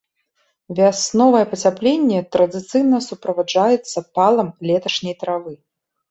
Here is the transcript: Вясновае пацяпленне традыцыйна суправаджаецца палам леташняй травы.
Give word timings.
Вясновае 0.77 1.41
пацяпленне 1.49 2.19
традыцыйна 2.35 3.01
суправаджаецца 3.09 3.99
палам 4.17 4.49
леташняй 4.71 5.15
травы. 5.21 5.53